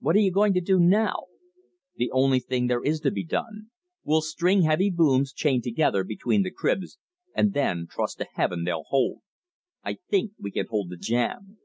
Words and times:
"What 0.00 0.16
are 0.16 0.20
you 0.20 0.32
going 0.32 0.54
to 0.54 0.62
do 0.62 0.80
now?" 0.80 1.24
"The 1.96 2.10
only 2.12 2.40
thing 2.40 2.68
there 2.68 2.82
is 2.82 3.00
to 3.00 3.10
be 3.10 3.22
done. 3.22 3.70
We'll 4.02 4.22
string 4.22 4.62
heavy 4.62 4.90
booms, 4.90 5.30
chained 5.30 5.62
together, 5.62 6.04
between 6.04 6.42
the 6.42 6.50
cribs, 6.50 6.96
and 7.34 7.52
then 7.52 7.86
trust 7.86 8.16
to 8.20 8.26
heaven 8.32 8.64
they'll 8.64 8.84
hold. 8.84 9.20
I 9.84 9.98
think 10.08 10.32
we 10.40 10.50
can 10.52 10.68
hold 10.70 10.88
the 10.88 10.96
jam. 10.96 11.58